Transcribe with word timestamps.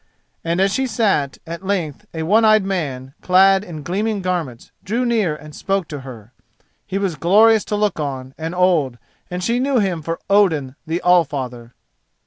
And 0.43 0.59
as 0.59 0.73
she 0.73 0.87
sat, 0.87 1.37
at 1.45 1.63
length 1.63 2.07
a 2.11 2.23
one 2.23 2.43
eyed 2.43 2.65
man, 2.65 3.13
clad 3.21 3.63
in 3.63 3.83
gleaming 3.83 4.23
garments, 4.23 4.71
drew 4.83 5.05
near 5.05 5.35
and 5.35 5.53
spoke 5.55 5.87
to 5.89 5.99
her. 5.99 6.33
He 6.87 6.97
was 6.97 7.13
glorious 7.13 7.63
to 7.65 7.75
look 7.75 7.99
on, 7.99 8.33
and 8.35 8.55
old, 8.55 8.97
and 9.29 9.43
she 9.43 9.59
knew 9.59 9.77
him 9.77 10.01
for 10.01 10.19
Odin 10.27 10.75
the 10.87 11.01
Allfather. 11.05 11.75